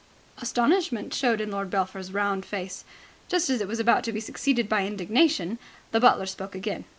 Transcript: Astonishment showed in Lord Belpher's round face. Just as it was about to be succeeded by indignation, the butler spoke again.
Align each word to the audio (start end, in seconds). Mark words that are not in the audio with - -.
Astonishment 0.39 1.13
showed 1.13 1.39
in 1.39 1.51
Lord 1.51 1.69
Belpher's 1.69 2.11
round 2.11 2.43
face. 2.43 2.85
Just 3.27 3.51
as 3.51 3.61
it 3.61 3.67
was 3.67 3.79
about 3.79 4.03
to 4.05 4.11
be 4.11 4.19
succeeded 4.19 4.67
by 4.67 4.83
indignation, 4.87 5.59
the 5.91 5.99
butler 5.99 6.25
spoke 6.25 6.55
again. 6.55 6.85